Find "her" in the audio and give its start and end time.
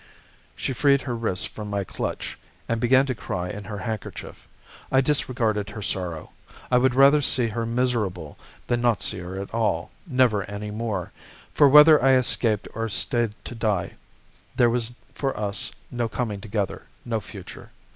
1.01-1.15, 3.65-3.77, 5.69-5.83, 7.49-7.67, 9.19-9.39